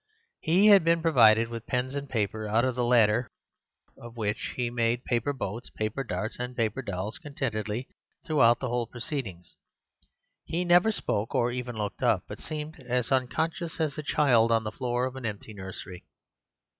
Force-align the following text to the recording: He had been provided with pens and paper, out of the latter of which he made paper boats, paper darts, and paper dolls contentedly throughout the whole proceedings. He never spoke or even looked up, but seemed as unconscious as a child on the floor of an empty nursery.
He 0.39 0.65
had 0.69 0.83
been 0.83 1.03
provided 1.03 1.49
with 1.49 1.67
pens 1.67 1.93
and 1.93 2.09
paper, 2.09 2.47
out 2.47 2.65
of 2.65 2.73
the 2.73 2.83
latter 2.83 3.29
of 3.95 4.17
which 4.17 4.53
he 4.57 4.71
made 4.71 5.05
paper 5.05 5.31
boats, 5.31 5.69
paper 5.69 6.03
darts, 6.03 6.39
and 6.39 6.57
paper 6.57 6.81
dolls 6.81 7.19
contentedly 7.19 7.87
throughout 8.25 8.59
the 8.59 8.67
whole 8.67 8.87
proceedings. 8.87 9.53
He 10.43 10.65
never 10.65 10.91
spoke 10.91 11.35
or 11.35 11.51
even 11.51 11.75
looked 11.77 12.01
up, 12.01 12.23
but 12.27 12.41
seemed 12.41 12.79
as 12.79 13.11
unconscious 13.11 13.79
as 13.79 13.95
a 13.95 14.01
child 14.01 14.51
on 14.51 14.63
the 14.63 14.71
floor 14.71 15.05
of 15.05 15.15
an 15.15 15.23
empty 15.27 15.53
nursery. 15.53 16.03